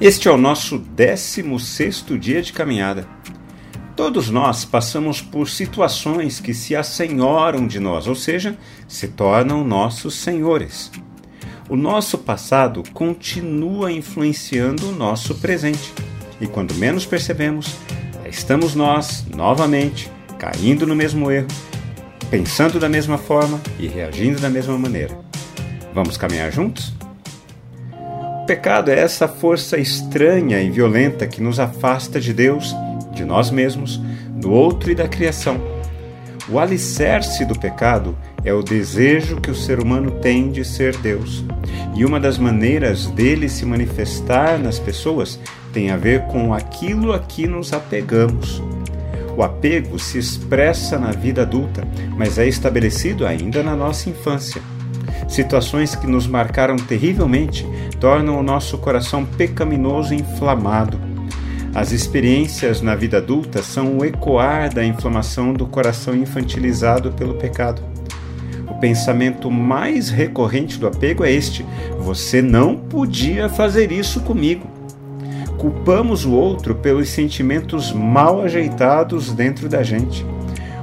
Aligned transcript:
Este 0.00 0.28
é 0.28 0.30
o 0.30 0.38
nosso 0.38 0.78
16 0.78 2.06
dia 2.18 2.40
de 2.40 2.54
caminhada. 2.54 3.06
Todos 3.94 4.30
nós 4.30 4.64
passamos 4.64 5.20
por 5.20 5.46
situações 5.46 6.40
que 6.40 6.54
se 6.54 6.74
assenhoram 6.74 7.66
de 7.66 7.78
nós, 7.78 8.06
ou 8.06 8.14
seja, 8.14 8.56
se 8.88 9.08
tornam 9.08 9.62
nossos 9.62 10.14
senhores. 10.14 10.90
O 11.68 11.76
nosso 11.76 12.16
passado 12.16 12.82
continua 12.94 13.92
influenciando 13.92 14.88
o 14.88 14.94
nosso 14.94 15.34
presente, 15.34 15.92
e 16.40 16.46
quando 16.46 16.74
menos 16.76 17.04
percebemos, 17.04 17.76
estamos 18.24 18.74
nós, 18.74 19.26
novamente, 19.36 20.10
caindo 20.38 20.86
no 20.86 20.96
mesmo 20.96 21.30
erro, 21.30 21.48
pensando 22.30 22.80
da 22.80 22.88
mesma 22.88 23.18
forma 23.18 23.60
e 23.78 23.86
reagindo 23.86 24.40
da 24.40 24.48
mesma 24.48 24.78
maneira. 24.78 25.20
Vamos 25.92 26.16
caminhar 26.16 26.50
juntos? 26.50 26.99
Pecado 28.50 28.90
é 28.90 28.98
essa 28.98 29.28
força 29.28 29.78
estranha 29.78 30.60
e 30.60 30.68
violenta 30.68 31.24
que 31.24 31.40
nos 31.40 31.60
afasta 31.60 32.20
de 32.20 32.32
Deus, 32.32 32.74
de 33.12 33.24
nós 33.24 33.48
mesmos, 33.48 33.98
do 34.28 34.50
outro 34.50 34.90
e 34.90 34.94
da 34.96 35.06
criação. 35.06 35.60
O 36.48 36.58
alicerce 36.58 37.44
do 37.44 37.56
pecado 37.56 38.18
é 38.44 38.52
o 38.52 38.60
desejo 38.60 39.40
que 39.40 39.52
o 39.52 39.54
ser 39.54 39.78
humano 39.78 40.10
tem 40.20 40.50
de 40.50 40.64
ser 40.64 40.96
Deus. 40.96 41.44
E 41.94 42.04
uma 42.04 42.18
das 42.18 42.38
maneiras 42.38 43.06
dele 43.06 43.48
se 43.48 43.64
manifestar 43.64 44.58
nas 44.58 44.80
pessoas 44.80 45.38
tem 45.72 45.92
a 45.92 45.96
ver 45.96 46.22
com 46.22 46.52
aquilo 46.52 47.12
a 47.12 47.20
que 47.20 47.46
nos 47.46 47.72
apegamos. 47.72 48.60
O 49.36 49.44
apego 49.44 49.96
se 49.96 50.18
expressa 50.18 50.98
na 50.98 51.12
vida 51.12 51.42
adulta, 51.42 51.86
mas 52.16 52.36
é 52.36 52.48
estabelecido 52.48 53.24
ainda 53.24 53.62
na 53.62 53.76
nossa 53.76 54.10
infância. 54.10 54.60
Situações 55.30 55.94
que 55.94 56.08
nos 56.08 56.26
marcaram 56.26 56.74
terrivelmente 56.74 57.64
tornam 58.00 58.36
o 58.36 58.42
nosso 58.42 58.76
coração 58.78 59.24
pecaminoso 59.24 60.12
e 60.12 60.16
inflamado. 60.16 61.00
As 61.72 61.92
experiências 61.92 62.82
na 62.82 62.96
vida 62.96 63.18
adulta 63.18 63.62
são 63.62 63.98
o 63.98 64.04
ecoar 64.04 64.74
da 64.74 64.84
inflamação 64.84 65.54
do 65.54 65.66
coração 65.66 66.16
infantilizado 66.16 67.12
pelo 67.12 67.34
pecado. 67.34 67.80
O 68.68 68.74
pensamento 68.80 69.48
mais 69.52 70.10
recorrente 70.10 70.80
do 70.80 70.88
apego 70.88 71.22
é 71.22 71.30
este: 71.30 71.64
você 72.00 72.42
não 72.42 72.76
podia 72.76 73.48
fazer 73.48 73.92
isso 73.92 74.22
comigo. 74.22 74.66
Culpamos 75.56 76.24
o 76.24 76.32
outro 76.32 76.74
pelos 76.74 77.08
sentimentos 77.08 77.92
mal 77.92 78.42
ajeitados 78.42 79.32
dentro 79.32 79.68
da 79.68 79.84
gente. 79.84 80.26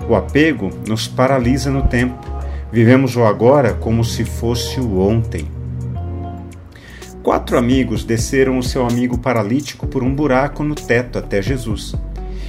O 0.07 0.15
apego 0.15 0.69
nos 0.87 1.05
paralisa 1.05 1.69
no 1.69 1.81
tempo. 1.81 2.36
Vivemos 2.71 3.15
o 3.15 3.23
agora 3.23 3.73
como 3.73 4.03
se 4.03 4.25
fosse 4.25 4.79
o 4.79 4.99
ontem. 4.99 5.47
Quatro 7.23 7.57
amigos 7.57 8.03
desceram 8.03 8.57
o 8.57 8.63
seu 8.63 8.85
amigo 8.85 9.17
paralítico 9.17 9.87
por 9.87 10.03
um 10.03 10.13
buraco 10.13 10.63
no 10.63 10.75
teto 10.75 11.17
até 11.17 11.41
Jesus. 11.41 11.95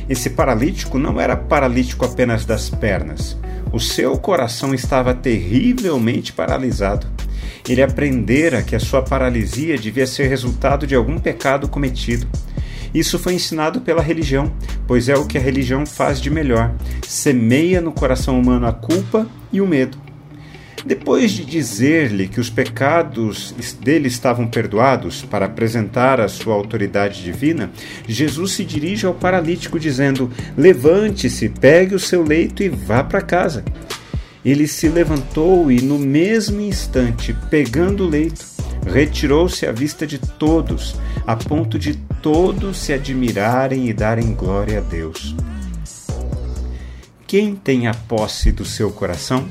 Esse 0.08 0.30
paralítico 0.30 0.98
não 0.98 1.20
era 1.20 1.36
paralítico 1.36 2.04
apenas 2.04 2.44
das 2.44 2.68
pernas. 2.68 3.36
O 3.72 3.78
seu 3.78 4.16
coração 4.18 4.74
estava 4.74 5.14
terrivelmente 5.14 6.32
paralisado. 6.32 7.06
Ele 7.68 7.82
aprendera 7.82 8.62
que 8.62 8.74
a 8.74 8.80
sua 8.80 9.02
paralisia 9.02 9.78
devia 9.78 10.06
ser 10.06 10.26
resultado 10.28 10.86
de 10.86 10.94
algum 10.94 11.18
pecado 11.18 11.68
cometido. 11.68 12.26
Isso 12.92 13.18
foi 13.18 13.34
ensinado 13.34 13.82
pela 13.82 14.02
religião, 14.02 14.50
pois 14.86 15.08
é 15.08 15.14
o 15.14 15.26
que 15.26 15.38
a 15.38 15.40
religião 15.40 15.84
faz 15.84 16.20
de 16.20 16.30
melhor: 16.30 16.72
semeia 17.06 17.80
no 17.80 17.92
coração 17.92 18.40
humano 18.40 18.66
a 18.66 18.72
culpa 18.72 19.26
e 19.52 19.60
o 19.60 19.66
medo. 19.66 20.07
Depois 20.84 21.32
de 21.32 21.44
dizer-lhe 21.44 22.28
que 22.28 22.40
os 22.40 22.48
pecados 22.48 23.54
dele 23.80 24.08
estavam 24.08 24.46
perdoados 24.46 25.22
para 25.22 25.46
apresentar 25.46 26.20
a 26.20 26.28
sua 26.28 26.54
autoridade 26.54 27.22
divina, 27.22 27.70
Jesus 28.06 28.52
se 28.52 28.64
dirige 28.64 29.04
ao 29.04 29.14
paralítico 29.14 29.78
dizendo: 29.78 30.30
Levante-se, 30.56 31.48
pegue 31.48 31.94
o 31.94 31.98
seu 31.98 32.22
leito 32.22 32.62
e 32.62 32.68
vá 32.68 33.02
para 33.02 33.20
casa. 33.20 33.64
Ele 34.44 34.66
se 34.68 34.88
levantou 34.88 35.70
e, 35.70 35.82
no 35.82 35.98
mesmo 35.98 36.60
instante, 36.60 37.36
pegando 37.50 38.04
o 38.04 38.08
leito, 38.08 38.44
retirou-se 38.86 39.66
à 39.66 39.72
vista 39.72 40.06
de 40.06 40.18
todos, 40.18 40.96
a 41.26 41.36
ponto 41.36 41.78
de 41.78 41.96
todos 42.22 42.78
se 42.78 42.92
admirarem 42.92 43.88
e 43.88 43.92
darem 43.92 44.32
glória 44.32 44.78
a 44.78 44.80
Deus. 44.80 45.34
Quem 47.26 47.54
tem 47.54 47.88
a 47.88 47.92
posse 47.92 48.50
do 48.52 48.64
seu 48.64 48.90
coração? 48.90 49.46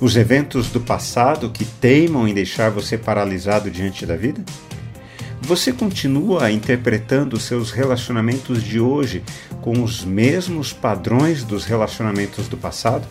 Os 0.00 0.16
eventos 0.16 0.68
do 0.68 0.80
passado 0.80 1.50
que 1.50 1.64
teimam 1.64 2.28
em 2.28 2.34
deixar 2.34 2.70
você 2.70 2.98
paralisado 2.98 3.70
diante 3.70 4.04
da 4.04 4.16
vida? 4.16 4.44
Você 5.40 5.72
continua 5.72 6.50
interpretando 6.50 7.38
seus 7.38 7.70
relacionamentos 7.70 8.62
de 8.62 8.80
hoje 8.80 9.22
com 9.60 9.82
os 9.82 10.04
mesmos 10.04 10.72
padrões 10.72 11.44
dos 11.44 11.64
relacionamentos 11.64 12.48
do 12.48 12.56
passado? 12.56 13.06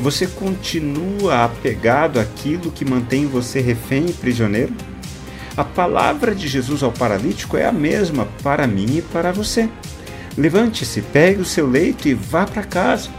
Você 0.00 0.26
continua 0.26 1.44
apegado 1.44 2.18
àquilo 2.18 2.72
que 2.72 2.84
mantém 2.84 3.26
você 3.26 3.60
refém 3.60 4.06
e 4.08 4.12
prisioneiro? 4.12 4.74
A 5.56 5.62
palavra 5.62 6.34
de 6.34 6.48
Jesus 6.48 6.82
ao 6.82 6.90
paralítico 6.90 7.56
é 7.56 7.66
a 7.66 7.72
mesma 7.72 8.26
para 8.42 8.66
mim 8.66 8.96
e 8.96 9.02
para 9.02 9.30
você. 9.30 9.68
Levante-se, 10.36 11.02
pegue 11.02 11.42
o 11.42 11.44
seu 11.44 11.68
leito 11.68 12.08
e 12.08 12.14
vá 12.14 12.46
para 12.46 12.64
casa. 12.64 13.10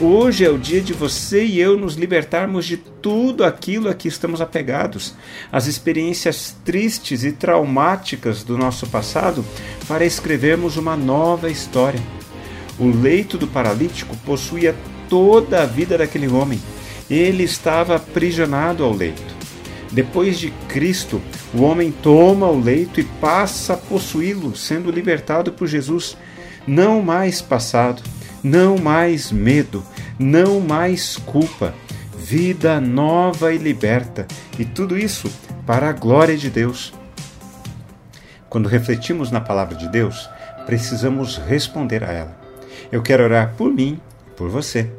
Hoje 0.00 0.44
é 0.44 0.48
o 0.48 0.56
dia 0.56 0.80
de 0.80 0.92
você 0.92 1.44
e 1.44 1.58
eu 1.58 1.76
nos 1.76 1.94
libertarmos 1.94 2.64
de 2.66 2.76
tudo 2.76 3.42
aquilo 3.42 3.88
a 3.88 3.94
que 3.94 4.06
estamos 4.06 4.40
apegados, 4.40 5.12
as 5.50 5.66
experiências 5.66 6.54
tristes 6.64 7.24
e 7.24 7.32
traumáticas 7.32 8.44
do 8.44 8.56
nosso 8.56 8.86
passado, 8.86 9.44
para 9.88 10.04
escrevermos 10.04 10.76
uma 10.76 10.96
nova 10.96 11.50
história. 11.50 12.00
O 12.78 12.86
leito 12.88 13.36
do 13.36 13.48
paralítico 13.48 14.16
possuía 14.24 14.72
toda 15.08 15.62
a 15.62 15.66
vida 15.66 15.98
daquele 15.98 16.28
homem. 16.28 16.60
Ele 17.10 17.42
estava 17.42 17.96
aprisionado 17.96 18.84
ao 18.84 18.94
leito. 18.94 19.34
Depois 19.90 20.38
de 20.38 20.52
Cristo, 20.68 21.20
o 21.52 21.62
homem 21.62 21.90
toma 21.90 22.46
o 22.46 22.60
leito 22.60 23.00
e 23.00 23.04
passa 23.20 23.74
a 23.74 23.76
possuí-lo, 23.76 24.54
sendo 24.54 24.92
libertado 24.92 25.50
por 25.50 25.66
Jesus. 25.66 26.16
Não 26.68 27.02
mais 27.02 27.42
passado 27.42 28.00
não 28.42 28.78
mais 28.78 29.32
medo, 29.32 29.82
não 30.18 30.60
mais 30.60 31.16
culpa, 31.16 31.74
vida 32.16 32.80
nova 32.80 33.52
e 33.52 33.58
liberta, 33.58 34.26
e 34.58 34.64
tudo 34.64 34.98
isso 34.98 35.30
para 35.66 35.88
a 35.88 35.92
glória 35.92 36.36
de 36.36 36.50
Deus. 36.50 36.92
Quando 38.48 38.68
refletimos 38.68 39.30
na 39.30 39.40
palavra 39.40 39.76
de 39.76 39.88
Deus, 39.88 40.28
precisamos 40.66 41.36
responder 41.36 42.04
a 42.04 42.12
ela. 42.12 42.36
Eu 42.90 43.02
quero 43.02 43.24
orar 43.24 43.54
por 43.56 43.72
mim 43.72 44.00
e 44.26 44.30
por 44.36 44.48
você. 44.48 44.90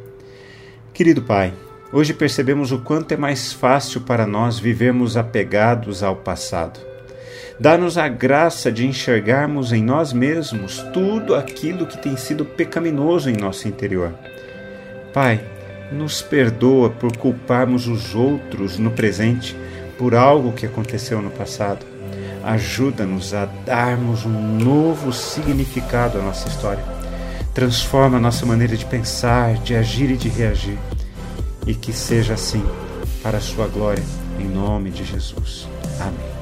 Querido 0.93 1.21
Pai, 1.21 1.53
hoje 1.91 2.13
percebemos 2.13 2.71
o 2.71 2.79
quanto 2.79 3.13
é 3.13 3.17
mais 3.17 3.53
fácil 3.53 4.01
para 4.01 4.27
nós 4.27 4.59
vivermos 4.59 5.17
apegados 5.17 6.03
ao 6.03 6.15
passado. 6.15 6.88
Dá-nos 7.59 7.97
a 7.97 8.07
graça 8.07 8.71
de 8.71 8.87
enxergarmos 8.87 9.73
em 9.73 9.83
nós 9.83 10.13
mesmos 10.13 10.79
tudo 10.93 11.35
aquilo 11.35 11.85
que 11.85 11.97
tem 11.97 12.15
sido 12.15 12.45
pecaminoso 12.45 13.29
em 13.29 13.35
nosso 13.35 13.67
interior. 13.67 14.13
Pai, 15.13 15.43
nos 15.91 16.21
perdoa 16.21 16.89
por 16.89 17.17
culparmos 17.17 17.87
os 17.87 18.15
outros 18.15 18.77
no 18.77 18.91
presente 18.91 19.57
por 19.97 20.15
algo 20.15 20.53
que 20.53 20.65
aconteceu 20.65 21.21
no 21.21 21.29
passado. 21.31 21.85
Ajuda-nos 22.43 23.33
a 23.33 23.45
darmos 23.65 24.25
um 24.25 24.57
novo 24.57 25.11
significado 25.11 26.17
à 26.17 26.21
nossa 26.21 26.47
história. 26.47 26.83
Transforma 27.53 28.15
a 28.15 28.21
nossa 28.21 28.45
maneira 28.45 28.77
de 28.77 28.85
pensar, 28.85 29.55
de 29.55 29.75
agir 29.75 30.09
e 30.11 30.15
de 30.15 30.29
reagir. 30.29 30.77
E 31.67 31.73
que 31.73 31.91
seja 31.91 32.35
assim, 32.35 32.63
para 33.21 33.39
a 33.39 33.41
Sua 33.41 33.67
glória, 33.67 34.03
em 34.39 34.47
nome 34.47 34.89
de 34.91 35.03
Jesus. 35.03 35.67
Amém. 35.99 36.38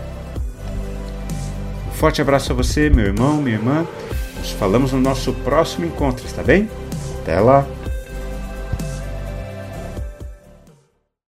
Forte 1.97 2.21
abraço 2.21 2.51
a 2.51 2.55
você, 2.55 2.91
meu 2.91 3.05
irmão, 3.05 3.41
minha 3.41 3.55
irmã. 3.55 3.83
Nos 4.38 4.51
falamos 4.51 4.91
no 4.91 4.99
nosso 4.99 5.33
próximo 5.33 5.88
encontro, 5.88 6.23
está 6.27 6.44
bem? 6.44 6.69
Até 7.23 7.39
lá! 7.39 7.65